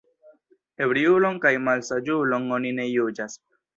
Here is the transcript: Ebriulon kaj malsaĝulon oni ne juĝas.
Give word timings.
Ebriulon 0.85 1.37
kaj 1.45 1.53
malsaĝulon 1.67 2.49
oni 2.59 2.73
ne 2.81 2.87
juĝas. 2.93 3.37